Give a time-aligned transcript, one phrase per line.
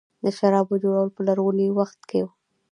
[0.23, 2.31] د شرابو جوړول په لرغوني وخت کې وو